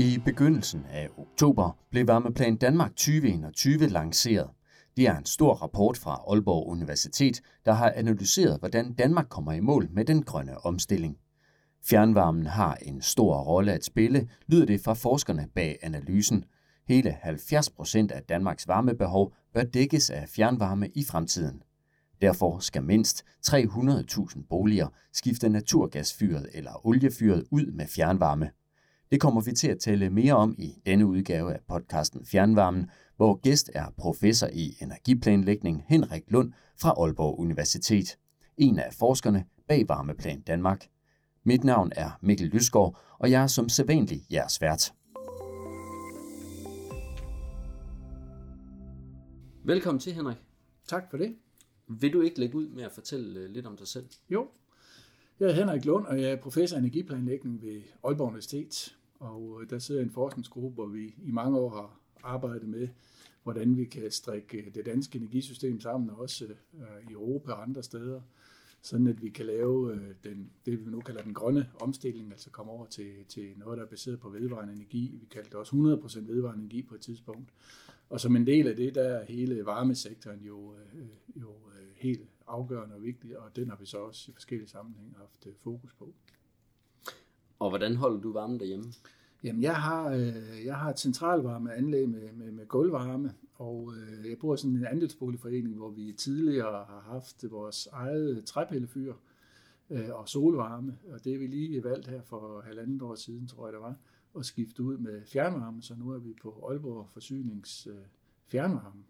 [0.00, 4.50] I begyndelsen af oktober blev Varmeplan Danmark 2021 lanceret.
[4.96, 9.60] Det er en stor rapport fra Aalborg Universitet, der har analyseret, hvordan Danmark kommer i
[9.60, 11.16] mål med den grønne omstilling.
[11.84, 16.44] Fjernvarmen har en stor rolle at spille, lyder det fra forskerne bag analysen.
[16.88, 21.62] Hele 70 procent af Danmarks varmebehov bør dækkes af fjernvarme i fremtiden.
[22.20, 28.50] Derfor skal mindst 300.000 boliger skifte naturgasfyret eller oliefyret ud med fjernvarme.
[29.10, 33.34] Det kommer vi til at tale mere om i denne udgave af podcasten Fjernvarmen, hvor
[33.34, 38.18] gæst er professor i energiplanlægning Henrik Lund fra Aalborg Universitet.
[38.56, 40.86] En af forskerne bag Varmeplan Danmark.
[41.44, 44.92] Mit navn er Mikkel Lysgaard, og jeg er som sædvanlig jeres vært.
[49.64, 50.36] Velkommen til, Henrik.
[50.88, 51.36] Tak for det.
[51.86, 54.06] Vil du ikke lægge ud med at fortælle øh, lidt om dig selv?
[54.30, 54.48] Jo.
[55.40, 58.97] Jeg er Henrik Lund, og jeg er professor i energiplanlægning ved Aalborg Universitet.
[59.18, 62.88] Og øh, der sidder en forskningsgruppe, hvor vi i mange år har arbejdet med,
[63.42, 67.82] hvordan vi kan strikke øh, det danske energisystem sammen, også øh, i Europa og andre
[67.82, 68.20] steder,
[68.82, 72.72] sådan at vi kan lave den, det, vi nu kalder den grønne omstilling, altså komme
[72.72, 75.16] over til, til noget, der er baseret på vedvarende energi.
[75.20, 77.50] Vi kaldte det også 100% vedvarende energi på et tidspunkt.
[78.10, 80.74] Og som en del af det, der er hele varmesektoren jo,
[81.36, 81.54] jo
[81.96, 85.94] helt afgørende og vigtig, og den har vi så også i forskellige sammenhænge haft fokus
[85.94, 86.14] på.
[87.58, 88.92] Og hvordan holder du varmen derhjemme?
[89.44, 94.38] Jamen, jeg har, øh, jeg har et centralvarmeanlæg med, med, med gulvvarme, og øh, jeg
[94.38, 99.14] bor i sådan en andelsboligforening, hvor vi tidligere har haft vores eget træpillefyr
[99.90, 103.66] øh, og solvarme, og det er vi lige valgt her for halvandet år siden, tror
[103.66, 103.94] jeg det var,
[104.38, 107.94] at skifte ud med fjernvarme, så nu er vi på Aalborg Forsynings øh,
[108.46, 109.04] fjernvarme.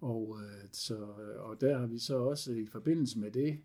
[0.00, 0.96] Og, øh, så,
[1.38, 3.58] og der har vi så også i forbindelse med det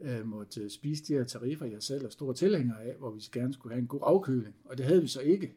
[0.00, 3.54] øh, måtte spise de her tariffer, jeg selv er stor tilhænger af, hvor vi gerne
[3.54, 4.54] skulle have en god afkøling.
[4.64, 5.54] Og det havde vi så ikke.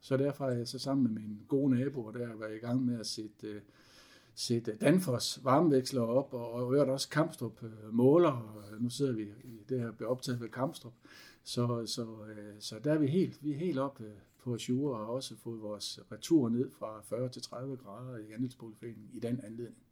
[0.00, 3.00] Så derfor er jeg så sammen med mine gode naboer der været i gang med
[3.00, 3.60] at sætte, øh,
[4.34, 9.12] sætte Danfoss varmeveksler op, og, og øvrigt også Kampstrup øh, måler, og øh, nu sidder
[9.12, 10.92] vi i det her bliver optaget ved Kampstrup.
[11.44, 14.98] Så, så, øh, så der er vi helt, vi er helt oppe øh, på Azure
[14.98, 19.40] og også fået vores retur ned fra 40 til 30 grader i andelsboligforeningen i den
[19.44, 19.82] anledning.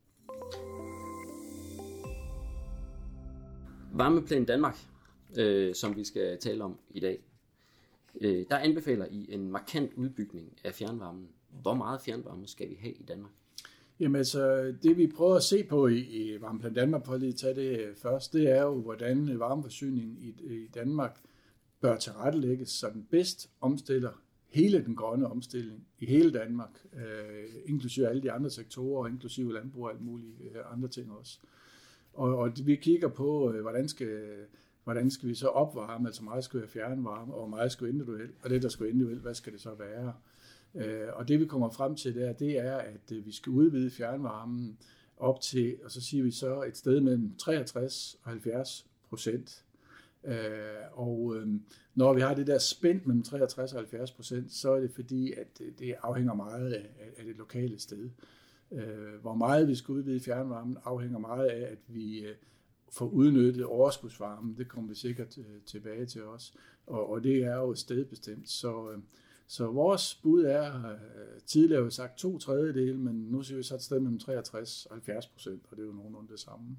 [4.00, 4.78] Varmeplan Danmark,
[5.38, 7.18] øh, som vi skal tale om i dag,
[8.20, 11.28] øh, der anbefaler I en markant udbygning af fjernvarmen.
[11.62, 13.32] Hvor meget fjernvarme skal vi have i Danmark?
[14.00, 17.54] Jamen altså, det vi prøver at se på i, i Varmeplan Danmark, for at tage
[17.54, 21.20] det øh, først, det er jo, hvordan øh, varmeforsyningen i, i Danmark
[21.80, 24.12] bør tilrettelægges, så den bedst omstiller
[24.48, 29.84] hele den grønne omstilling i hele Danmark, øh, inklusive alle de andre sektorer, inklusive landbrug
[29.84, 31.38] og alt mulige øh, andre ting også.
[32.14, 34.46] Og, og vi kigger på, øh, hvordan skal,
[34.84, 38.50] hvordan skal vi så opvarme, altså meget skal være fjernvarme, og meget skal individuelt, og
[38.50, 40.12] det, der skal individuelt, hvad skal det så være?
[40.74, 43.90] Øh, og det, vi kommer frem til der, det er, at øh, vi skal udvide
[43.90, 44.78] fjernvarmen
[45.16, 49.64] op til, og så siger vi så et sted mellem 63 og 70 procent.
[50.24, 50.34] Øh,
[50.92, 51.48] og øh,
[51.94, 55.32] når vi har det der spænd mellem 63 og 70 procent, så er det fordi,
[55.32, 56.86] at øh, det afhænger meget af,
[57.18, 58.04] af det lokale sted.
[58.04, 58.10] Øh,
[58.72, 62.34] Øh, hvor meget vi skal udvide fjernvarmen afhænger meget af, at vi øh,
[62.92, 64.56] får udnyttet overskudsvarmen.
[64.58, 66.54] Det kommer vi sikkert øh, tilbage til os.
[66.86, 68.48] Og, og det er jo stedbestemt.
[68.48, 68.98] Så, øh,
[69.46, 73.62] så vores bud er, øh, tidligere har vi sagt to tredjedele, men nu siger vi
[73.62, 76.76] så et sted mellem 63 og 70 procent, og det er jo nogenlunde det samme.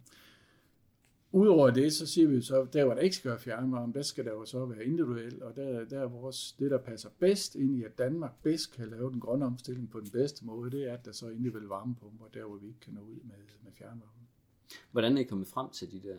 [1.33, 4.25] Udover det, så siger vi så, der hvor der ikke skal være fjernvarme, der skal
[4.25, 7.75] der jo så være individuelt, og der, der er vores, det, der passer bedst ind
[7.75, 10.93] i, at Danmark bedst kan lave den grønne omstilling på den bedste måde, det er,
[10.93, 13.71] at der så er individuelle varmepumper, der hvor vi ikke kan nå ud med, med
[13.71, 14.27] fjernvarme.
[14.91, 16.17] Hvordan er I kommet frem til de der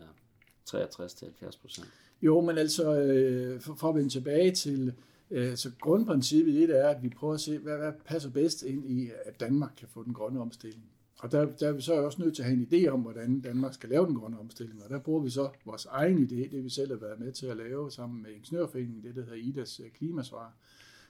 [0.69, 1.87] 63-70 procent?
[2.21, 4.93] Jo, men altså, øh, for, for at vende tilbage til,
[5.31, 8.63] øh, så grundprincippet i det er, at vi prøver at se, hvad, hvad passer bedst
[8.63, 10.83] ind i, at Danmark kan få den grønne omstilling.
[11.19, 13.41] Og der, der er vi så også nødt til at have en idé om, hvordan
[13.41, 14.83] Danmark skal lave den grønne omstilling.
[14.83, 17.45] Og der bruger vi så vores egen idé, det vi selv har været med til
[17.45, 20.53] at lave sammen med Ingeniørforeningen, det der hedder IDAs øh, klimasvar,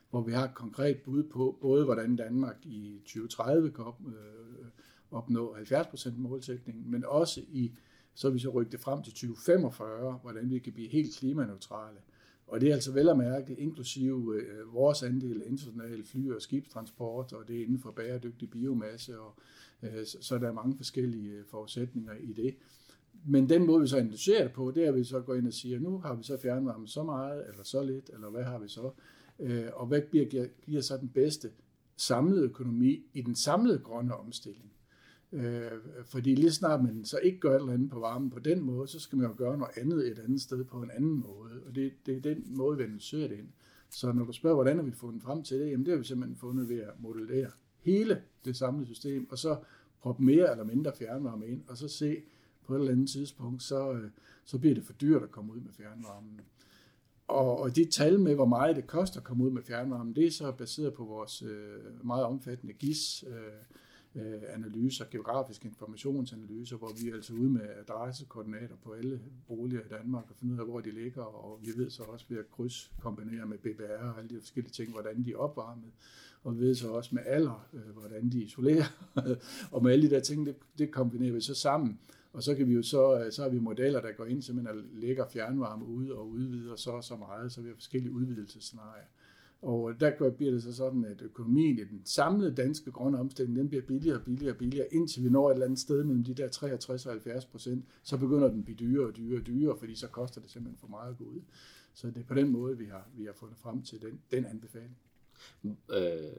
[0.09, 4.65] hvor vi har et konkret bud på både, hvordan Danmark i 2030 kan op, øh,
[5.11, 7.71] opnå 70% målsætningen, men også i,
[8.13, 11.97] så vi så rykke det frem til 2045, hvordan vi kan blive helt klimaneutrale.
[12.47, 16.41] Og det er altså vel at mærke, inklusive øh, vores andel af international fly- og
[16.41, 19.35] skibstransport, og det er inden for bæredygtig biomasse, og
[19.83, 22.55] Øh, så, så der er mange forskellige øh, forudsætninger i det.
[23.25, 25.47] Men den måde, vi så analyserer det på, det er, at vi så går ind
[25.47, 28.59] og siger, nu har vi så fjernvarme så meget, eller så lidt, eller hvad har
[28.59, 28.91] vi så?
[29.39, 31.49] Øh, og hvad giver, giver så den bedste
[31.97, 34.71] samlede økonomi i den samlede grønne omstilling?
[35.31, 35.71] Øh,
[36.05, 38.87] fordi lige snart man så ikke gør et eller andet på varmen på den måde,
[38.87, 41.51] så skal man jo gøre noget andet et andet sted på en anden måde.
[41.65, 43.47] Og det, det er den måde, vi analyserer det ind.
[43.89, 46.03] Så når du spørger, hvordan har vi fundet frem til det, jamen det har vi
[46.03, 47.51] simpelthen fundet ved at modellere
[47.83, 49.57] hele det samlede system, og så
[50.01, 52.17] proppe mere eller mindre fjernvarme ind, og så se
[52.65, 54.09] på et eller andet tidspunkt, så, øh,
[54.45, 56.41] så bliver det for dyrt at komme ud med fjernvarmen.
[57.27, 60.27] Og, og de tal med, hvor meget det koster at komme ud med fjernvarmen, det
[60.27, 66.91] er så baseret på vores øh, meget omfattende GIS, øh, øh, analyser, geografiske informationsanalyser, hvor
[67.01, 70.65] vi er altså ude med adressekoordinater på alle boliger i Danmark og finde ud af,
[70.65, 74.29] hvor de ligger, og vi ved så også ved at krydskombinere med BBR og alle
[74.29, 75.91] de forskellige ting, hvordan de er opvarmet,
[76.43, 78.85] og vi ved så også med alder, øh, hvordan de isolerer,
[79.71, 81.99] og med alle de der ting, det, det kombinerer vi så sammen,
[82.33, 84.77] og så kan vi jo så, øh, så har vi modeller, der går ind simpelthen
[84.77, 89.05] og lægger fjernvarme ud og udvider så og så meget, så vi har forskellige udvidelsesscenarier.
[89.61, 93.57] Og øh, der bliver det så sådan, at økonomien i den samlede danske grønne omstilling,
[93.57, 96.23] den bliver billigere og billigere og billigere, indtil vi når et eller andet sted mellem
[96.23, 99.47] de der 63 og 70 procent, så begynder den at blive dyrere og dyrere og
[99.47, 101.41] dyrere, fordi så koster det simpelthen for meget at gå ud.
[101.93, 104.45] Så det er på den måde, vi har, vi har fundet frem til den, den
[104.45, 104.97] anbefaling.
[105.93, 106.31] Øh,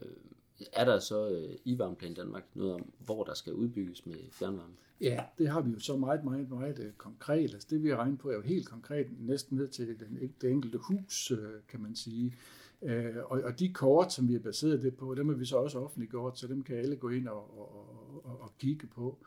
[0.73, 4.75] er der så øh, i Varmeplan Danmark noget om, hvor der skal udbygges med fjernvarme?
[5.01, 7.55] Ja, det har vi jo så meget, meget, meget øh, konkret.
[7.55, 10.51] Altså det vi har regnet på er jo helt konkret, næsten ned til den, det
[10.51, 12.35] enkelte hus, øh, kan man sige.
[12.83, 15.57] Øh, og, og de kort, som vi har baseret det på, dem har vi så
[15.57, 19.19] også offentliggjort, så dem kan alle gå ind og, og, og, og kigge på.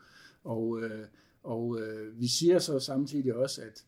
[0.44, 1.06] Og, øh,
[1.42, 3.84] og øh, vi siger så samtidig også, at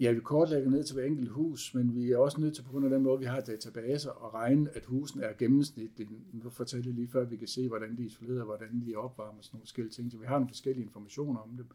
[0.00, 2.70] ja, vi kortlægger ned til hver enkelt hus, men vi er også nødt til, på
[2.70, 6.10] grund af den måde, vi har databaser, at regne, at husene er gennemsnitligt.
[6.32, 8.80] Nu fortæller jeg lige før, at vi kan se, hvordan de er isoleret, og hvordan
[8.86, 10.12] de er opvarmet, og sådan nogle forskellige ting.
[10.12, 11.66] Så vi har nogle forskellige informationer om dem.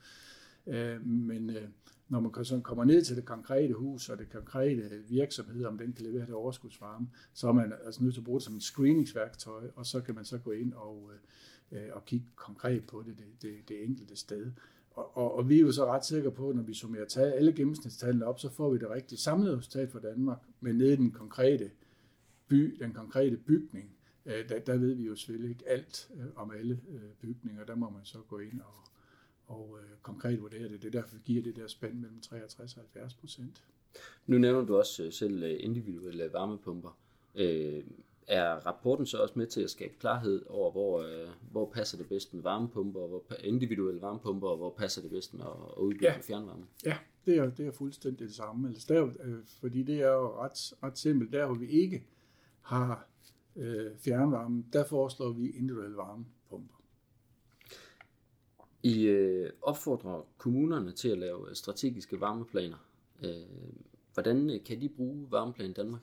[0.73, 1.69] Øh, men øh,
[2.09, 5.93] når man så kommer ned til det konkrete hus og det konkrete virksomhed, om den
[5.93, 8.63] kan levere det overskudsvarme, så er man altså nødt til at bruge det som et
[8.63, 11.11] screeningsværktøj, og så kan man så gå ind og,
[11.71, 14.51] øh, øh og kigge konkret på det, det, det, det enkelte sted.
[14.99, 17.33] Og, og, og vi er jo så ret sikre på, at når vi summerer tage
[17.33, 20.95] alle gennemsnitstallene op, så får vi det rigtige samlede resultat for Danmark, men nede i
[20.95, 21.71] den konkrete
[22.47, 23.91] by, den konkrete bygning,
[24.25, 27.65] øh, der, der ved vi jo selvfølgelig ikke alt øh, om alle øh, bygninger.
[27.65, 28.89] Der må man så gå ind og,
[29.47, 30.81] og øh, konkret vurdere det.
[30.81, 33.63] Det er derfor, vi giver det der spænd mellem 63 og 70 procent.
[34.27, 36.97] Nu nævner du også selv individuelle varmepumper.
[37.35, 37.83] Øh,
[38.29, 42.09] er rapporten så også med til at skabe klarhed over, hvor, øh, hvor passer det
[42.09, 46.05] bedst med varmepumper, og hvor individuelle varmepumper, og hvor passer det bedst med at udbygge
[46.05, 46.19] ja.
[46.21, 46.65] fjernvarme?
[46.85, 48.67] Ja, det er, det er fuldstændig det samme.
[48.67, 51.33] Altså der, øh, fordi det er jo ret, ret simpelt.
[51.33, 52.03] Der, hvor vi ikke
[52.61, 53.07] har
[53.55, 56.75] øh, fjernvarme, der foreslår vi individuelle varmepumper.
[58.83, 62.77] I øh, opfordrer kommunerne til at lave strategiske varmeplaner.
[63.23, 63.31] Øh,
[64.13, 66.01] hvordan øh, kan de bruge Varmeplan Danmark?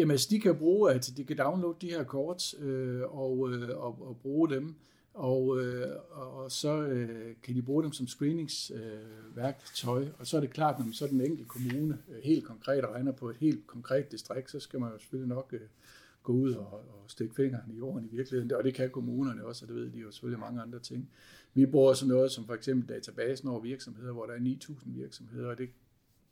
[0.00, 3.78] Jamen, altså, de kan bruge, at de kan downloade de her kort øh, og, øh,
[3.78, 4.74] og, og bruge dem,
[5.14, 10.40] og, øh, og så øh, kan de bruge dem som screeningsværktøj, øh, og så er
[10.40, 13.66] det klart, når man så den enkelte kommune øh, helt konkret regner på et helt
[13.66, 15.60] konkret distrikt, så skal man jo selvfølgelig nok øh,
[16.22, 19.64] gå ud og, og stikke fingrene i jorden i virkeligheden, og det kan kommunerne også,
[19.64, 21.10] og det ved de jo selvfølgelig mange andre ting.
[21.54, 25.48] Vi bruger sådan noget som for eksempel databasen over virksomheder, hvor der er 9.000 virksomheder,
[25.48, 25.68] og det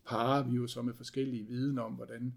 [0.05, 2.33] parer vi jo så med forskellige viden om, hvordan øh,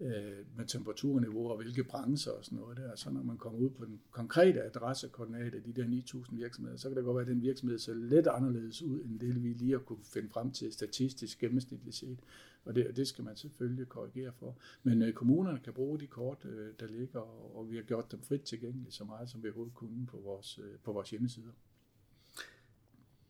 [0.00, 2.96] øh, med temperaturniveau og hvilke brancher og sådan noget der.
[2.96, 6.88] Så når man kommer ud på den konkrete adressekoordinat af de der 9.000 virksomheder, så
[6.88, 9.72] kan det godt være, at den virksomhed ser lidt anderledes ud, end det vi lige
[9.72, 12.18] har kunne finde frem til statistisk gennemsnitligt set.
[12.64, 14.56] Og det, det skal man selvfølgelig korrigere for.
[14.82, 18.12] Men øh, kommunerne kan bruge de kort, øh, der ligger, og, og vi har gjort
[18.12, 21.52] dem frit tilgængelige så meget, som vi overhovedet kunne på vores, øh, på vores hjemmesider.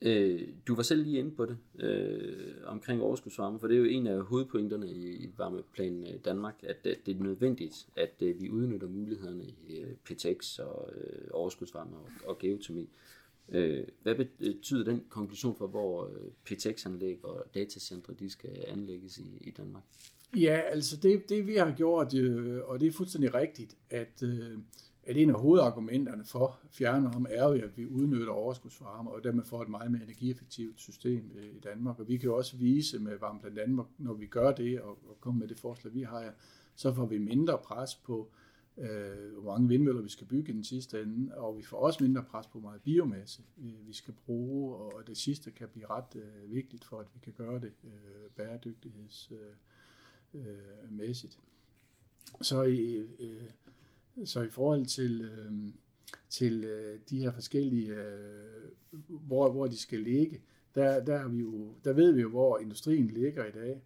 [0.03, 3.85] Øh, du var selv lige inde på det øh, omkring overskudsvarme, for det er jo
[3.85, 8.51] en af hovedpointerne i, Varmeplan øh, Danmark, at, at det er nødvendigt, at at vi
[8.51, 12.89] udnytter mulighederne i øh, PTX og øh, overskudsvarme og, og geotermi.
[13.49, 19.39] Øh, hvad betyder den konklusion for, hvor øh, PTX-anlæg og datacentre de skal anlægges i,
[19.41, 19.83] i Danmark?
[20.37, 24.59] Ja, altså det, det vi har gjort, øh, og det er fuldstændig rigtigt, at øh,
[25.07, 29.63] at en af hovedargumenterne for fjernvarme er jo, at vi udnytter overskudsvarme, og dermed får
[29.63, 32.01] et meget mere energieffektivt system øh, i Danmark.
[32.01, 35.21] Og vi kan jo også vise med Varmeplan Danmark, når vi gør det, og, og
[35.21, 36.35] kommer med det forslag, vi har,
[36.75, 38.31] så får vi mindre pres på,
[38.79, 42.05] øh, hvor mange vindmøller vi skal bygge i den sidste ende, og vi får også
[42.05, 46.17] mindre pres på meget biomasse, øh, vi skal bruge, og det sidste kan blive ret
[46.17, 49.39] øh, vigtigt for, at vi kan gøre det øh, bæredygtighedsmæssigt.
[50.35, 51.45] Øh, øh,
[52.41, 53.43] så i, øh,
[54.25, 55.53] så i forhold til, øh,
[56.29, 60.41] til øh, de her forskellige, øh, hvor, hvor de skal ligge,
[60.75, 63.83] der, der, er vi jo, der ved vi jo, hvor industrien ligger i dag.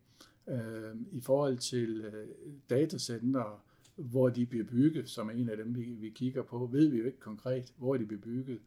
[0.48, 2.28] Øh, I forhold til øh,
[2.70, 3.64] datacenter,
[3.96, 6.98] hvor de bliver bygget, som er en af dem, vi, vi kigger på, ved vi
[6.98, 8.60] jo ikke konkret, hvor de bliver bygget.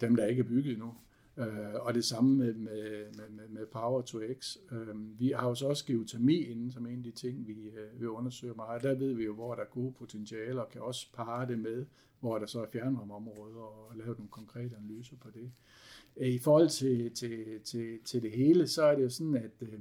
[0.00, 0.94] Dem, der ikke er bygget endnu.
[1.38, 4.56] Øh, og det samme med, med, med, med Power to X.
[4.72, 8.00] Øh, vi har jo så også geotermi inden som en af de ting, vi, øh,
[8.00, 8.82] vi undersøger meget.
[8.82, 11.86] Der ved vi jo, hvor der er gode potentialer, og kan også parre det med,
[12.20, 15.52] hvor der så er fjernvarmeområder, og lave nogle konkrete analyser på det.
[16.16, 19.68] Øh, I forhold til, til, til, til det hele, så er det jo sådan, at,
[19.68, 19.78] øh,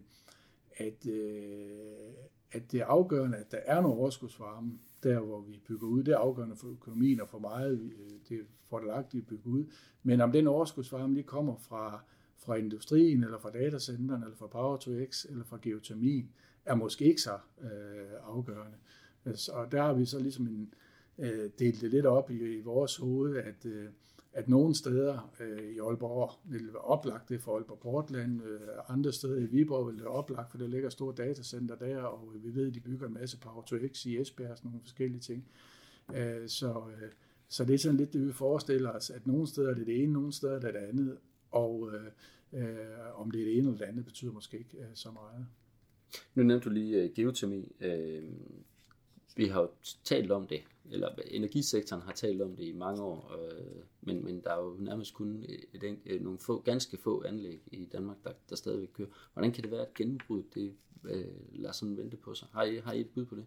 [0.77, 2.13] at, øh,
[2.51, 6.03] at det er afgørende, at der er noget overskudsvarme, der hvor vi bygger ud.
[6.03, 9.65] Det er afgørende for økonomien og for meget, øh, det er fordelagtigt at bygge ud.
[10.03, 12.03] Men om den overskudsvarme lige kommer fra,
[12.37, 16.29] fra industrien, eller fra datacenteren, eller fra Power to X, eller fra geotermien,
[16.65, 18.77] er måske ikke så øh, afgørende.
[19.25, 20.73] Øh, og der har vi så ligesom en,
[21.17, 23.89] øh, delt det lidt op i, i vores hoved, at øh,
[24.37, 29.11] at nogle steder øh, i Aalborg vil være oplagt det for Aalborg Portland, øh, andre
[29.11, 32.55] steder i Viborg vil det være oplagt, for der ligger store datacenter der, og vi
[32.55, 35.19] ved, at de bygger en masse Power to X i Esbjerg og sådan nogle forskellige
[35.19, 35.47] ting.
[36.15, 37.09] Øh, så, øh,
[37.47, 40.03] så det er sådan lidt det, vi forestiller os, at nogle steder er det det
[40.03, 41.17] ene, nogle steder er det det andet,
[41.51, 44.85] og øh, øh, om det er det ene eller det andet, betyder måske ikke øh,
[44.93, 45.45] så meget.
[46.35, 47.75] Nu nævnte du lige uh, geotermi.
[47.81, 48.33] Uh,
[49.37, 49.69] vi har jo
[50.03, 54.41] talt om det, eller energisektoren har talt om det i mange år, øh, men, men
[54.41, 57.85] der er jo nærmest kun et, et, et, øh, nogle få, ganske få anlæg i
[57.85, 59.09] Danmark, der, der stadigvæk kører.
[59.33, 62.47] Hvordan kan det være, at gennembrud det øh, lader sådan vente på sig?
[62.51, 63.45] Har I, har I et bud på det?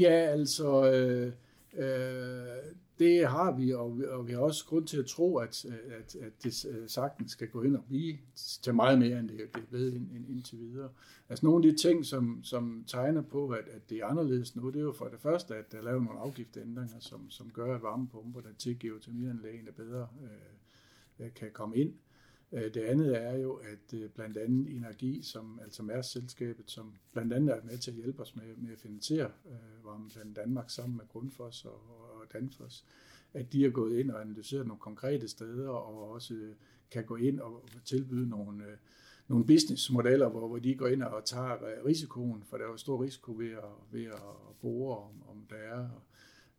[0.00, 0.92] Ja, altså...
[0.92, 1.32] Øh
[1.76, 5.64] Øh, det har vi, og vi, og vi har også grund til at tro, at,
[5.98, 8.18] at, at det øh, sagtens skal gå ind og blive
[8.62, 10.88] til meget mere, end det, er blevet ind, ind, indtil videre.
[11.28, 14.70] Altså nogle af de ting, som, som tegner på, at, at det er anderledes nu,
[14.70, 17.74] det er jo for det første, at der er lavet nogle afgiftsændringer, som, som gør,
[17.74, 20.08] at varmepumper, der til geotermianlægene bedre
[21.20, 21.94] øh, kan komme ind.
[22.52, 27.32] Øh, det andet er jo, at øh, blandt andet Energi, som altså Mærsk-selskabet, som blandt
[27.32, 30.96] andet er med til at hjælpe os med, med at finansiere øh, Varmeplan Danmark sammen
[30.96, 32.84] med Grundfos og, og Danfoss,
[33.34, 36.54] at de er gået ind og analyseret nogle konkrete steder og også øh,
[36.90, 38.64] kan gå ind og tilbyde nogle,
[39.28, 43.02] nogle businessmodeller, hvor, hvor de går ind og tager risikoen, for der er jo stor
[43.02, 45.88] risiko ved at, ved at bore, om, om der er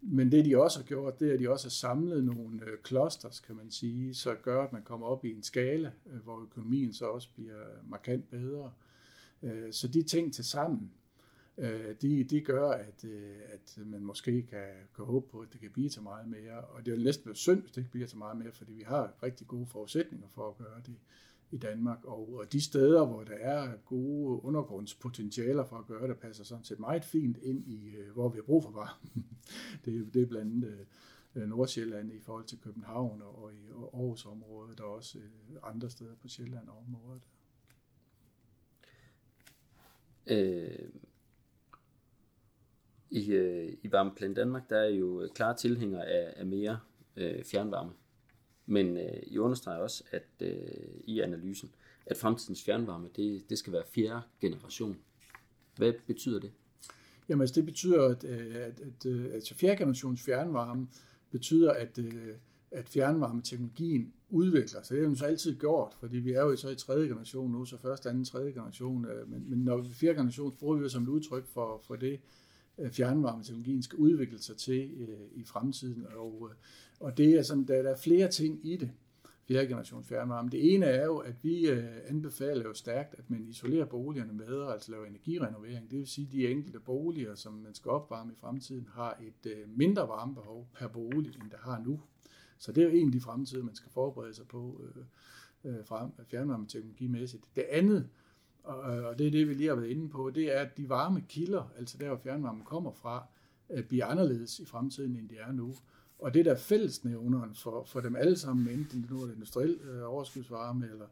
[0.05, 2.77] men det de også har gjort, det er, at de også har samlet nogle øh,
[2.87, 6.41] clusters, kan man sige, så gør, at man kommer op i en skala, øh, hvor
[6.41, 8.71] økonomien så også bliver markant bedre.
[9.43, 10.91] Øh, så de ting til sammen,
[12.01, 13.05] de, de gør, at,
[13.53, 16.61] at man måske kan, kan håbe på, at det kan blive til meget mere.
[16.61, 18.73] Og det er jo næsten være synd, hvis det ikke bliver til meget mere, fordi
[18.73, 20.95] vi har rigtig gode forudsætninger for at gøre det
[21.53, 22.05] i Danmark.
[22.05, 26.79] Og de steder, hvor der er gode undergrundspotentialer for at gøre det, passer sådan set
[26.79, 29.23] meget fint ind i, øh, hvor vi har brug for varme.
[29.85, 30.85] det, det er blandt andet
[31.35, 36.27] øh, Nordsjælland i forhold til København og i Aarhusområdet, og også øh, andre steder på
[36.27, 37.23] Sjælland og området.
[40.27, 40.89] Øh,
[43.09, 46.79] I, øh, I Varmeplan Danmark, der er jo klare tilhængere af, af mere
[47.15, 47.91] øh, fjernvarme.
[48.65, 50.57] Men øh, I understreger også, at øh,
[51.05, 51.71] i analysen,
[52.05, 54.97] at fremtidens fjernvarme, det, det skal være fjerde generation.
[55.77, 56.51] Hvad betyder det?
[57.29, 60.87] Jamen altså det betyder, at, øh, at, at, at altså fjerde generations fjernvarme
[61.31, 62.35] betyder, at, øh,
[62.71, 64.95] at fjernvarmeteknologien udvikler sig.
[64.95, 67.65] Det har den så altid gjort, fordi vi er jo så i tredje generation nu,
[67.65, 69.07] så første, anden, tredje generation.
[69.27, 72.19] Men, men når vi fjerde generation, bruger vi det som et udtryk for, for det,
[72.77, 76.05] Øh, fjernvarmeteknologien skal udvikle sig til øh, i fremtiden.
[76.15, 76.55] Og, øh,
[76.99, 78.91] og det er sådan, der, der er flere ting i det,
[79.47, 80.49] fjerde generations fjernvarme.
[80.49, 84.73] Det ene er jo, at vi øh, anbefaler jo stærkt, at man isolerer boligerne bedre,
[84.73, 85.91] altså laver energirenovering.
[85.91, 89.51] Det vil sige, at de enkelte boliger, som man skal opvarme i fremtiden, har et
[89.51, 92.01] øh, mindre varmebehov per bolig, end der har nu.
[92.57, 95.85] Så det er jo en af de fremtider, man skal forberede sig på øh, øh,
[96.29, 97.43] fjernvarmeteknologimæssigt.
[97.55, 98.09] Det andet,
[98.63, 100.77] og, øh, og det er det, vi lige har været inde på, det er, at
[100.77, 103.25] de varme kilder, altså der, hvor fjernvarmen kommer fra,
[103.69, 105.75] øh, bliver anderledes i fremtiden, end de er nu.
[106.19, 110.13] Og det der fællesnævneren for, for dem alle sammen, enten det nu er industriel øh,
[110.13, 111.05] overskudsvarme, eller,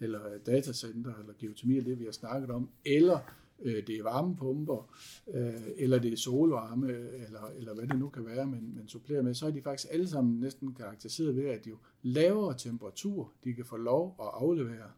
[0.00, 3.18] eller øh, datacenter, eller geotermi, det vi har snakket om, eller
[3.62, 4.94] øh, det er varmepumper,
[5.34, 6.88] øh, eller det er solvarme,
[7.26, 9.88] eller, eller hvad det nu kan være, man, man supplerer med, så er de faktisk
[9.92, 14.90] alle sammen næsten karakteriseret ved, at jo lavere temperatur de kan få lov at aflevere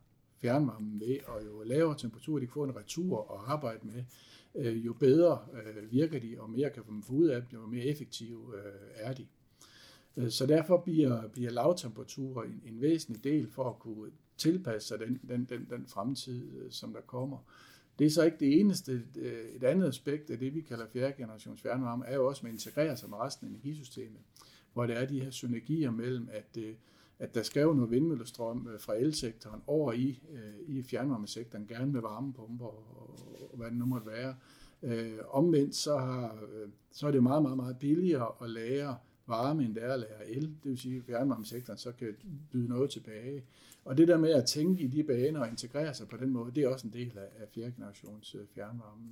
[0.42, 4.04] fjernvarmen ved, og jo lavere temperatur de kan få en retur og arbejde med,
[4.54, 7.66] øh, jo bedre øh, virker de, og mere kan man få ud af dem, jo
[7.66, 9.26] mere effektive øh, er de.
[10.16, 14.98] Øh, så derfor bliver, bliver lavtemperaturer en, en væsentlig del for at kunne tilpasse sig
[14.98, 17.38] den, den, den, den fremtid, øh, som der kommer.
[17.98, 19.02] Det er så ikke det eneste.
[19.16, 22.52] Øh, et andet aspekt af det, vi kalder fjerde generations fjernvarme, er jo også at
[22.52, 24.20] integrere sig med resten af energisystemet,
[24.72, 26.58] hvor der er de her synergier mellem, at,
[27.22, 31.92] at der skal jo noget vindmøllestrøm øh, fra elsektoren over i, øh, i fjernvarmesektoren, gerne
[31.92, 33.18] med varmepumper og,
[33.50, 34.34] og hvad det nu måtte være.
[34.82, 36.38] Øh, omvendt så, har,
[36.92, 40.28] så er det meget, meget, meget billigere at lære varme, end det er at lære
[40.28, 40.42] el.
[40.42, 42.16] Det vil sige, at fjernvarmesektoren så kan
[42.52, 43.42] byde noget tilbage.
[43.84, 46.52] Og det der med at tænke i de baner og integrere sig på den måde,
[46.54, 49.02] det er også en del af, af fjerde generations øh, fjernvarme.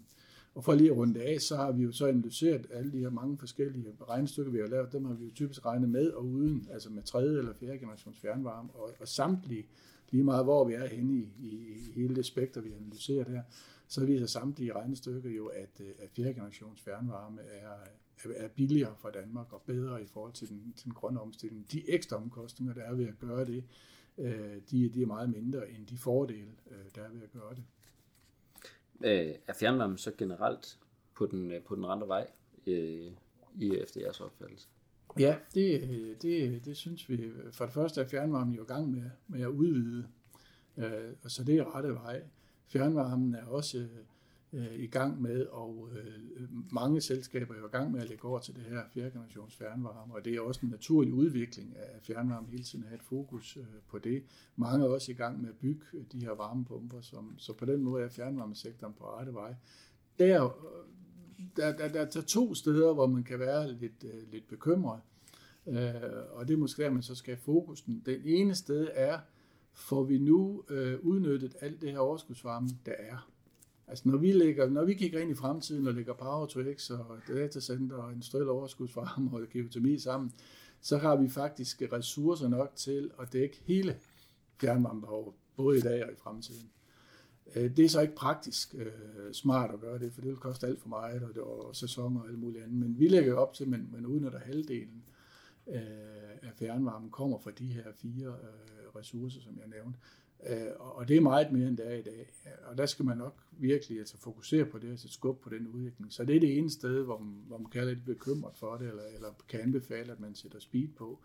[0.54, 3.10] Og for lige at runde af, så har vi jo så analyseret alle de her
[3.10, 4.92] mange forskellige regnestykker, vi har lavet.
[4.92, 8.18] Dem har vi jo typisk regnet med og uden, altså med tredje eller fjerde generations
[8.20, 8.68] fjernvarme.
[8.74, 9.66] Og, og samtlige,
[10.10, 13.42] lige meget hvor vi er henne i, i, i hele det spektrum, vi analyserer der,
[13.88, 17.72] så viser samtlige regnestykker jo, at, øh, at fjerde generations fjernvarme er,
[18.36, 21.72] er billigere for Danmark og bedre i forhold til den, til den grønne omstilling.
[21.72, 23.64] De ekstra omkostninger, der er ved at gøre det,
[24.18, 27.54] øh, de, de er meget mindre end de fordele, øh, der er ved at gøre
[27.54, 27.64] det.
[29.04, 30.78] Øh, er fjernvarme så generelt
[31.14, 32.26] på den, øh, på den andre vej
[32.66, 33.12] øh,
[33.58, 34.68] i efter jeres opfattelse?
[35.18, 35.82] Ja, det,
[36.22, 37.30] det, det synes vi.
[37.52, 40.06] For det første er fjernvarmen jo i gang med, med at udvide,
[41.22, 42.22] og så det er rette vej.
[42.68, 43.88] Fjernvarmen er også
[44.52, 48.24] øh, i gang med, og øh, mange selskaber er jo i gang med at lægge
[48.24, 52.02] over til det her fjerde generations fjernvarme, og det er også en naturlig udvikling af
[52.02, 54.22] fjernvarme hele tiden at have et fokus øh, på det.
[54.56, 57.82] Mange er også i gang med at bygge de her varmepumper, som, så på den
[57.82, 59.54] måde er fjernvarmesektoren på rette vej.
[60.18, 60.50] Øh, der,
[61.56, 65.00] der, der, der er to steder, hvor man kan være lidt, øh, lidt bekymret,
[65.66, 65.94] øh,
[66.30, 68.02] og det er måske der, man så skal have fokusen.
[68.06, 69.18] Den ene sted er,
[69.72, 73.30] får vi nu øh, udnyttet alt det her overskudsvarme, der er.
[73.90, 76.90] Altså når vi, lægger, når vi kigger ind i fremtiden og lægger Power to X
[76.90, 80.32] og datacenter og industriel overskudsvarme og geotermi sammen,
[80.80, 83.96] så har vi faktisk ressourcer nok til at dække hele
[84.60, 86.70] fjernvarmebehovet, både i dag og i fremtiden.
[87.56, 90.66] Øh, det er så ikke praktisk øh, smart at gøre det, for det vil koste
[90.66, 92.78] alt for meget, og, det, og sæsoner og alt muligt andet.
[92.78, 95.02] Men vi lægger op til, at man, man udnytter halvdelen
[95.66, 95.80] øh,
[96.42, 99.98] af fjernvarmen kommer fra de her fire øh, ressourcer, som jeg nævnte.
[100.46, 102.32] Øh, og det er meget mere, end det er i dag.
[102.66, 105.50] Og der skal man nok virkelig altså, fokusere på det altså, og sætte skub på
[105.50, 106.12] den udvikling.
[106.12, 108.76] Så det er det ene sted, hvor man, hvor man kan være lidt bekymret for
[108.76, 111.18] det, eller, eller kan anbefale, at man sætter speed på.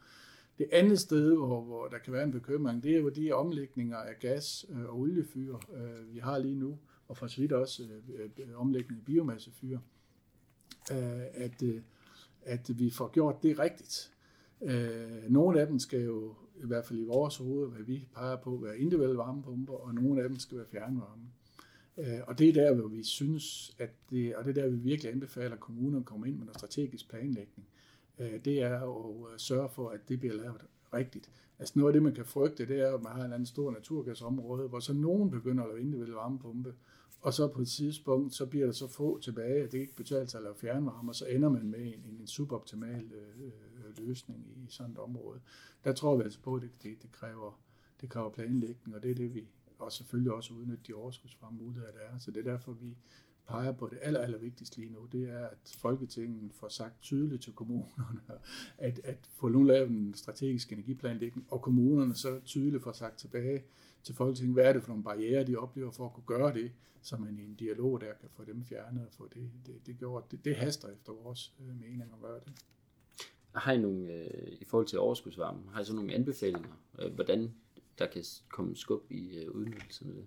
[0.58, 3.98] Det andet sted, hvor, hvor der kan være en bekymring, det er jo de omlægninger
[3.98, 7.84] af gas- øh, og oliefyr, øh, vi har lige nu, og for så vidt også
[7.84, 9.80] øh, øh, omlægning af biomassefyr,
[11.34, 11.64] at,
[12.42, 14.12] at vi får gjort det rigtigt.
[15.30, 18.60] Nogle af dem skal jo i hvert fald i vores hoveder, hvad vi peger på,
[18.64, 21.24] være individuelle varmepumper, og nogle af dem skal være fjernvarme.
[21.98, 24.78] Øh, og det er der, hvor vi synes, at det, og det er der, vi
[24.78, 27.68] virkelig anbefaler, at kommunerne kommer ind med noget strategisk planlægning.
[28.20, 30.62] Øh, det er at øh, sørge for, at det bliver lavet
[30.94, 31.30] rigtigt.
[31.60, 33.72] Altså noget af det, man kan frygte, det er, at man har en anden stor
[33.72, 36.74] naturgasområde, hvor så nogen begynder at lave individuelle varmepumpe,
[37.22, 40.26] og så på et tidspunkt, så bliver der så få tilbage, at det ikke betaler
[40.26, 43.52] sig at lave fjernvarme, og så ender man med en, en suboptimal øh,
[44.00, 45.40] løsning i sådan et område.
[45.84, 47.60] Der tror vi altså på, at det, det, det, kræver,
[48.02, 49.48] det kræver planlægning, og det er det, vi
[49.80, 52.18] og selvfølgelig også udnytte de overskudsfremme muligheder, der er.
[52.18, 52.98] Så det er derfor, vi
[53.48, 57.44] peger på det aller, aller vigtigste lige nu, det er, at Folketinget får sagt tydeligt
[57.44, 58.22] til kommunerne,
[58.78, 63.64] at, at få nu lavet en strategisk energiplanlægning, og kommunerne så tydeligt får sagt tilbage
[64.04, 66.72] til Folketinget, hvad er det for nogle barriere, de oplever for at kunne gøre det,
[67.02, 69.98] så man i en dialog der kan få dem fjernet og få det, det, det
[69.98, 70.32] gjort.
[70.32, 72.54] Det, det haster efter vores øh, mening at gøre det.
[73.56, 77.54] Har I nogle, øh, i forhold til overskudsvarme, har I så nogle anbefalinger, øh, hvordan
[78.00, 80.26] der kan komme skub i øh, udnyttelsen af det?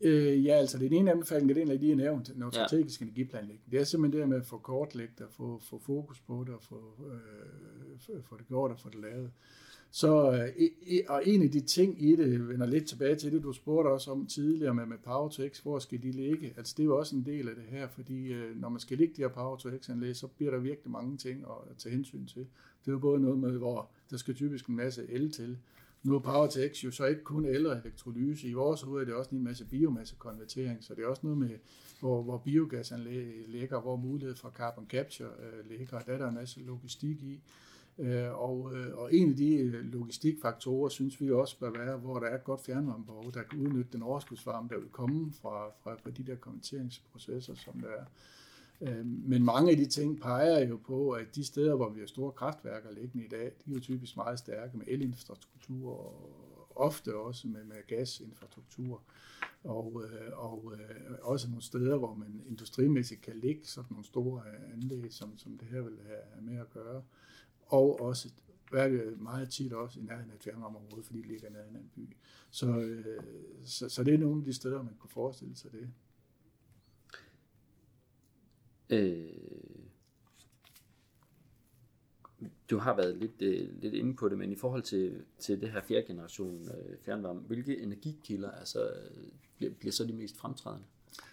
[0.00, 3.00] Øh, ja, altså det ene anbefaling, det er en af de, jeg nævnt, noget strategisk
[3.00, 3.06] ja.
[3.06, 3.70] energiplanlægning.
[3.70, 6.62] Det er simpelthen det med at få kortlægt og få, få fokus på det, og
[6.62, 9.30] få, øh, få det gjort og få det lavet.
[9.92, 13.32] Så, øh, e, e, og en af de ting i det, vender lidt tilbage til
[13.32, 16.54] det, du spurgte også om tidligere med, med Power to X, hvor skal de ligge?
[16.56, 18.98] Altså det er jo også en del af det her, fordi øh, når man skal
[18.98, 22.26] ligge de her Power to X-anlæg, så bliver der virkelig mange ting at tage hensyn
[22.26, 22.40] til.
[22.80, 25.58] Det er jo både noget med, hvor der skal typisk en masse el til.
[26.02, 28.48] Nu er Power to X jo så ikke kun el og elektrolyse.
[28.48, 31.50] I vores hoved er det også en masse biomassekonvertering, så det er også noget med,
[32.00, 35.28] hvor, hvor biogasanlæg ligger, hvor mulighed for carbon capture
[35.68, 37.40] ligger, ligger, der er der en masse logistik i.
[37.98, 42.18] Øh, og, øh, og en af de øh, logistikfaktorer, synes vi også bør være, hvor
[42.18, 45.94] der er et godt fjernvarmebehov, der kan udnytte den overskudsvarme, der vil komme fra, fra,
[45.94, 48.04] fra de der konverteringsprocesser, som der er.
[48.80, 52.06] Øh, men mange af de ting peger jo på, at de steder, hvor vi har
[52.06, 57.16] store kraftværker liggende i dag, de er jo typisk meget stærke med elinfrastruktur og ofte
[57.16, 59.02] også med, med gasinfrastruktur.
[59.64, 60.74] Og, og
[61.22, 65.68] også nogle steder, hvor man industrimæssigt kan ligge sådan nogle store anlæg, som, som det
[65.68, 67.02] her vil have med at gøre
[67.70, 68.28] og også
[68.72, 71.76] er det meget tit også i nærheden af et fjernvarmeområde, fordi det ligger i nærheden
[71.76, 72.16] af en by.
[72.50, 73.22] Så, øh,
[73.64, 75.90] så, så det er nogle af de steder, man kunne forestille sig det.
[78.90, 79.30] Øh,
[82.70, 85.70] du har været lidt, øh, lidt inde på det, men i forhold til, til det
[85.72, 88.92] her fjerde generation øh, fjernvarme, hvilke energikilder altså,
[89.56, 90.86] bliver, bliver så de mest fremtrædende?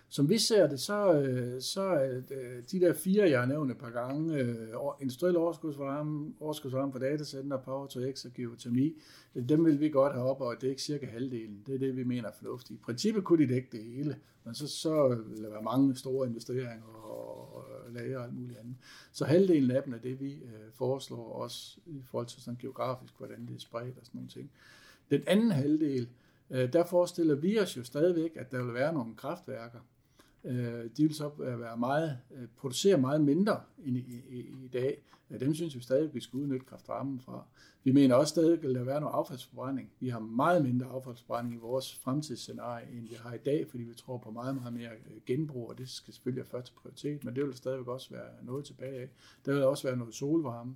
[0.10, 3.78] Som vi ser det, så, øh, så øh, de der fire, jeg har nævnt et
[3.78, 4.58] par gange, øh,
[5.02, 9.02] industriel overskudsvarme, overskudsvarme for datacenter, power to x og geotermi,
[9.50, 11.64] dem vil vi godt have op, og det er ikke cirka halvdelen.
[11.68, 12.80] Det er det, vi mener er fornuftigt.
[12.80, 16.28] I princippet kunne de dække det hele, men så, så vil der være mange store
[16.28, 18.76] investeringer og, og lager og alt muligt andet.
[19.12, 23.14] Så halvdelen af dem er det, vi øh, foreslår også i forhold til sådan geografisk,
[23.18, 24.52] hvordan det er spredt og sådan nogle ting.
[25.12, 26.10] Den anden halvdel,
[26.50, 29.80] øh, der forestiller vi os jo stadigvæk, at der vil være nogle kraftværker,
[30.48, 34.68] Øh, de vil så øh, være meget, øh, producere meget mindre end i, i, i
[34.74, 35.04] dag.
[35.40, 37.46] Dem synes vi stadig, vi skal udnytte kraftvarmen fra.
[37.84, 39.92] Vi mener også stadig, at der vil være noget affaldsforbrænding.
[40.00, 43.94] Vi har meget mindre affaldsforbrænding i vores fremtidsscenarie, end vi har i dag, fordi vi
[43.94, 44.90] tror på meget, meget mere
[45.26, 48.66] genbrug, og det skal selvfølgelig have første prioritet, men det vil stadigvæk også være noget
[48.66, 49.10] tilbage af.
[49.46, 50.76] Der vil også være noget solvarme.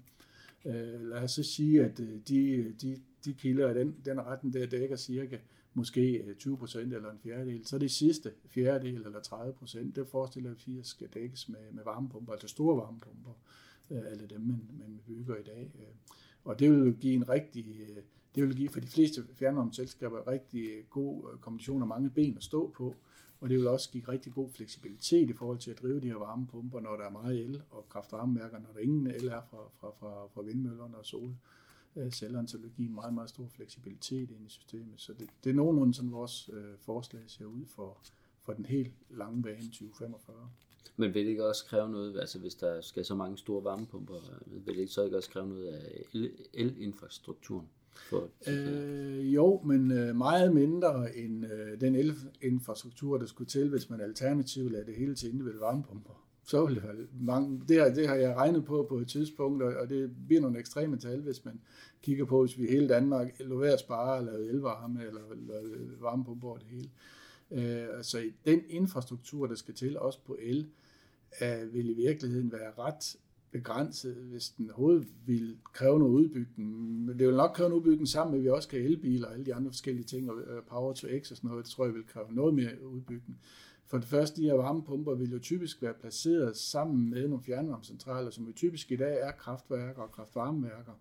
[0.64, 4.96] lad os så sige, at de, de, de kilder af den, den retten der dækker
[4.96, 5.38] cirka
[5.74, 7.66] måske 20 øh, procent eller en fjerdedel.
[7.66, 11.84] Så det sidste fjerdedel eller 30 procent, det forestiller vi at skal dækkes med, med
[11.84, 13.32] varmepumper, altså store varmepumper,
[13.92, 15.72] øh, alle dem, man, man bygger i dag.
[15.76, 15.96] Øh,
[16.44, 18.04] og det vil give en rigtig, øh,
[18.36, 22.74] det vil give for de fleste fjernvarmeselskaber rigtig god kombination af mange ben at stå
[22.78, 22.96] på,
[23.40, 26.16] og det vil også give rigtig god fleksibilitet i forhold til at drive de her
[26.16, 29.92] varmepumper, når der er meget el og kraftvarmeværker, når der ingen el er fra, fra,
[30.00, 31.36] fra, fra vindmøllerne og sol
[31.96, 32.12] øh,
[32.80, 34.94] en meget, meget stor fleksibilitet ind i systemet.
[35.02, 37.98] Så det, det er nogenlunde sådan vores øh, forslag ser ud for,
[38.42, 40.50] for den helt lange bane 2045.
[40.98, 44.14] Men vil det ikke også kræve noget, altså hvis der skal så mange store varmepumper,
[44.46, 46.06] vil det ikke så ikke også kræve noget af
[46.54, 47.68] elinfrastrukturen?
[48.10, 53.90] For, øh, jo, men øh, meget mindre end øh, den elinfrastruktur, der skulle til, hvis
[53.90, 57.62] man alternativt lader det hele til individuelle varmepumper så vil det være mange.
[57.68, 60.98] Det, har, det har jeg regnet på på et tidspunkt, og det bliver nogle ekstreme
[60.98, 61.62] tal, hvis man
[62.02, 65.54] kigger på, hvis vi hele Danmark lover at spare, eller elvarme, eller, eller
[66.00, 66.90] varme på det hele.
[67.52, 70.68] Øh, altså den infrastruktur, der skal til, også på el,
[71.42, 73.16] øh, vil i virkeligheden være ret
[73.52, 77.06] begrænset, hvis den overhovedet vil kræve noget udbygning.
[77.06, 79.34] Men det vil nok kræve en udbygning sammen med, at vi også kan elbiler og
[79.34, 81.94] alle de andre forskellige ting, og power to x og sådan noget, det tror jeg
[81.94, 83.40] vil kræve noget mere udbygning.
[83.92, 88.30] For det første, de her varmepumper vil jo typisk være placeret sammen med nogle fjernvarmecentraler,
[88.30, 90.92] som jo typisk i dag er kraftværker og kraftvarmeværker,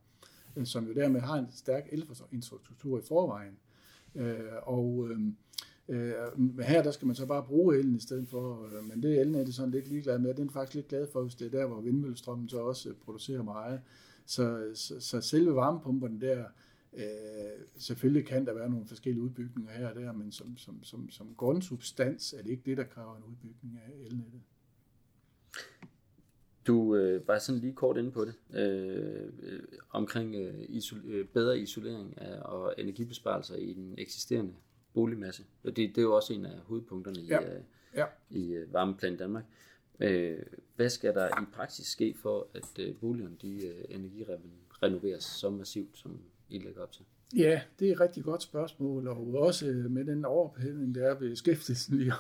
[0.57, 3.59] øh, som jo dermed har en stærk elinfrastruktur i forvejen.
[4.15, 5.37] Øh, og øhm,
[5.89, 6.13] øh,
[6.61, 9.45] her der skal man så bare bruge elen i stedet for, øh, men det er
[9.45, 10.35] det sådan lidt ligeglad med.
[10.35, 13.43] Den er faktisk lidt glad for, hvis det er der, hvor vindmøllestrømmen så også producerer
[13.43, 13.81] meget.
[14.27, 16.45] Så, så, så selve varmepumperne der,
[16.93, 17.05] Øh,
[17.77, 21.35] selvfølgelig kan der være nogle forskellige udbygninger her og der, men som, som, som, som
[21.37, 24.41] grundsubstans er det ikke det, der kræver en udbygning af elnettet.
[26.67, 31.27] Du øh, var sådan lige kort inde på det, øh, øh, omkring øh, isol- øh,
[31.27, 34.55] bedre isolering af, og energibesparelser i den eksisterende
[34.95, 35.45] boligmasse.
[35.65, 37.55] Og det, det er jo også en af hovedpunkterne i, ja.
[37.55, 37.63] Øh,
[37.95, 38.07] ja.
[38.31, 39.45] i øh, Varmeplan Danmark.
[40.01, 40.39] Øh,
[40.77, 43.85] hvad skal der i praksis ske for, at øh, boligerne de, øh,
[44.83, 47.05] renoveres så massivt, som i lægger op til?
[47.37, 51.19] Ja, det er et rigtig godt spørgsmål, og også øh, med den overophedning, der er
[51.19, 52.15] ved skæftelsen lige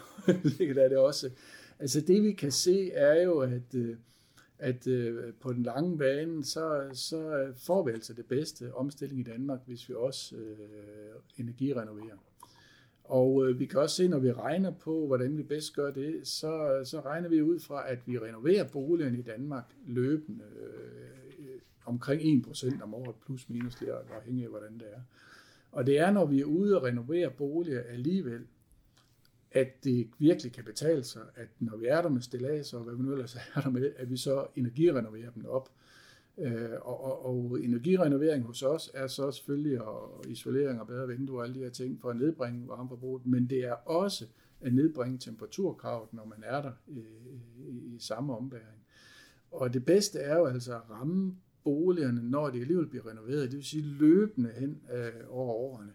[0.74, 1.30] der er det også.
[1.78, 3.96] Altså det vi kan se er jo, at, øh,
[4.58, 9.30] at øh, på den lange bane, så, så får vi altså det bedste omstilling i
[9.30, 10.58] Danmark, hvis vi også øh,
[11.36, 12.16] energirenoverer.
[13.04, 16.20] Og øh, vi kan også se, når vi regner på, hvordan vi bedst gør det,
[16.28, 20.44] så, så regner vi ud fra, at vi renoverer boligerne i Danmark løbende.
[20.60, 21.19] Øh,
[21.90, 25.00] omkring 1% om året, plus minus lidt, afhængig af hvordan det er.
[25.72, 28.46] Og det er, når vi er ude og renovere boliger alligevel,
[29.50, 32.94] at det virkelig kan betale sig, at når vi er der med stillads og hvad
[32.94, 35.68] vi nu ellers er der med, at vi så energirenoverer dem op.
[36.38, 41.38] Øh, og, og, og energirenovering hos os er så selvfølgelig og isolering og bedre vinduer
[41.38, 44.26] og alle de her ting for at nedbringe varmeforbruget, men det er også
[44.60, 47.00] at nedbringe temperaturkravet, når man er der i,
[47.58, 48.84] i, i samme ombæring.
[49.50, 53.56] Og det bedste er jo altså at ramme boligerne, når de alligevel bliver renoveret, det
[53.56, 55.92] vil sige løbende hen øh, over årene.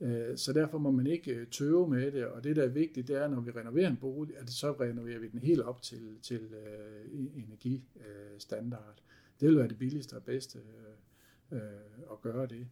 [0.00, 3.08] Øh, så derfor må man ikke øh, tøve med det, og det der er vigtigt,
[3.08, 6.18] det er, når vi renoverer en bolig, at så renoverer vi den helt op til,
[6.22, 9.02] til øh, energistandard.
[9.40, 12.66] Det vil være det billigste og bedste øh, øh, at gøre det.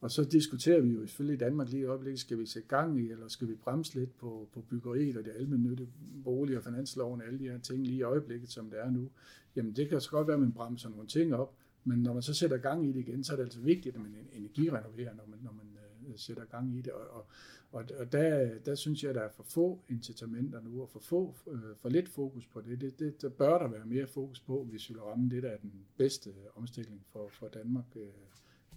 [0.00, 3.00] Og så diskuterer vi jo selvfølgelig i Danmark lige i øjeblikket, skal vi sætte gang
[3.00, 5.88] i, eller skal vi bremse lidt på, på byggeriet og det almindelige
[6.24, 9.10] bolig og finansloven og alle de her ting lige i øjeblikket, som det er nu.
[9.56, 12.22] Jamen det kan så godt være, at man bremser nogle ting op, men når man
[12.22, 15.26] så sætter gang i det igen, så er det altså vigtigt, at man energirenoverer, når
[15.26, 15.76] man, når man
[16.08, 16.92] uh, sætter gang i det.
[16.92, 17.26] Og, og,
[17.72, 21.00] og, og der, der synes jeg, at der er for få incitamenter nu, og for,
[21.00, 22.80] få, uh, for lidt fokus på det.
[22.80, 25.50] det, det der bør der være mere fokus på, hvis vi vil ramme det, der
[25.50, 28.02] er den bedste omstilling for, for Danmark, uh,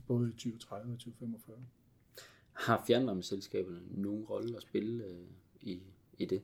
[0.08, 1.58] både i 2030 og 2045.
[2.54, 5.28] Har fjernvarmeselskaberne nogen rolle at spille uh,
[5.62, 5.82] i,
[6.18, 6.42] i det?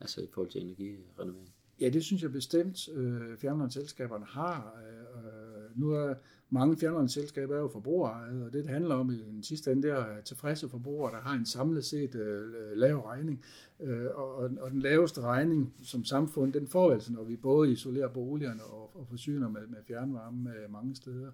[0.00, 1.52] altså i forhold til energirenovering?
[1.80, 4.80] Ja, det synes jeg bestemt, øh, fjernvarmeselskaberne har.
[4.86, 5.39] Øh,
[5.76, 6.14] nu er
[6.50, 9.90] mange fjernvarmeselskaber er jo forbrugere, og det, det handler om i den sidste ende, det
[9.90, 13.44] er tilfredse forbrugere, der har en samlet set øh, lav regning.
[13.80, 17.72] Øh, og, og den laveste regning som samfund, den får vi altså, når vi både
[17.72, 21.30] isolerer boligerne og, og forsyner med, med fjernvarme øh, mange steder.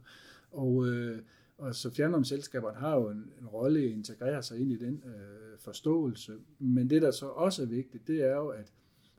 [0.53, 1.19] Og, øh,
[1.59, 5.03] og så fjernvarmeselskaberne har jo en, en rolle i at integrere sig ind i den
[5.07, 6.33] øh, forståelse.
[6.59, 8.73] Men det, der så også er vigtigt, det er jo, at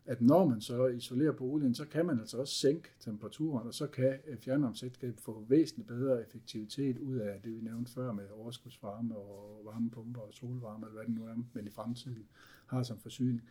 [0.08, 3.88] at når man så isolerer boligen, så kan man altså også sænke temperaturen, og så
[3.88, 9.16] kan øh, fjernvarmeselskabet få væsentligt bedre effektivitet ud af det, vi nævnte før med overskudsvarme
[9.16, 12.28] og varmepumper og solvarme, eller hvad det nu er, men i fremtiden
[12.66, 13.42] har som forsyning.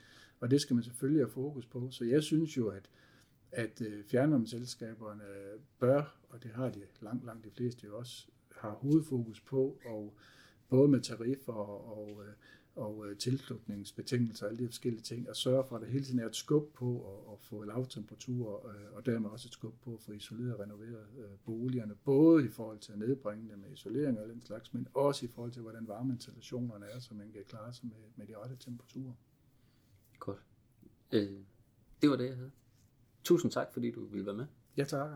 [0.40, 1.90] Og det skal man selvfølgelig have fokus på.
[1.90, 2.90] Så jeg synes jo, at,
[3.53, 5.25] at øh, fjernvarmeselskaberne
[5.79, 10.14] bør, og det har de langt, langt de fleste jo også, har hovedfokus på, og
[10.69, 12.33] både med tariffer og, og øh,
[12.77, 16.19] og øh, tilslutningsbetingelser og alle de forskellige ting, og sørge for, at der hele tiden
[16.19, 19.95] er et skub på at, at få lavtemperatur, øh, og dermed også et skub på
[19.95, 23.73] at få isoleret og renoveret øh, boligerne, både i forhold til at nedbringe dem med
[23.73, 27.45] isolering og den slags, men også i forhold til, hvordan varmeinstallationerne er, så man kan
[27.49, 29.12] klare sig med, med de rette temperaturer.
[30.19, 30.43] Godt.
[31.12, 31.41] Øh,
[32.03, 32.51] det var det, jeg havde.
[33.25, 34.47] Tusind tak, fordi du ville være med.
[34.77, 35.11] Ja, tak.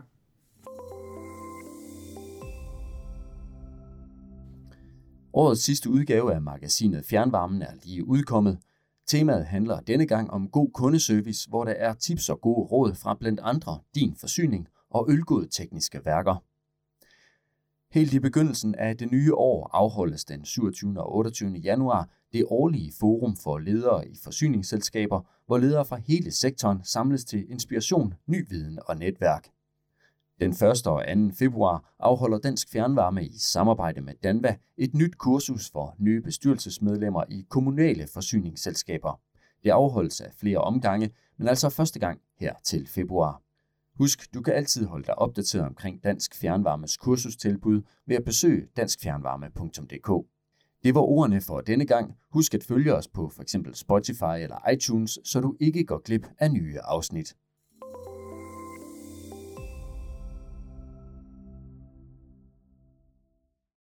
[5.33, 8.59] Årets sidste udgave af magasinet Fjernvarmen er lige udkommet.
[9.07, 13.13] Temaet handler denne gang om god kundeservice, hvor der er tips og gode råd fra
[13.13, 16.43] blandt andre din forsyning og ølgod tekniske værker.
[17.91, 20.99] Helt i begyndelsen af det nye år afholdes den 27.
[21.01, 21.51] og 28.
[21.51, 27.51] januar det årlige forum for ledere i forsyningsselskaber, hvor ledere fra hele sektoren samles til
[27.51, 29.49] inspiration, ny viden og netværk.
[30.41, 30.87] Den 1.
[30.87, 31.33] og 2.
[31.39, 37.45] februar afholder Dansk Fjernvarme i samarbejde med Danva et nyt kursus for nye bestyrelsesmedlemmer i
[37.49, 39.19] kommunale forsyningsselskaber.
[39.63, 43.41] Det afholdes af flere omgange, men altså første gang her til februar.
[43.97, 50.27] Husk, du kan altid holde dig opdateret omkring Dansk Fjernvarmes kursustilbud ved at besøge danskfjernvarme.dk.
[50.83, 52.15] Det var ordene for denne gang.
[52.31, 53.55] Husk at følge os på f.eks.
[53.73, 57.35] Spotify eller iTunes, så du ikke går glip af nye afsnit.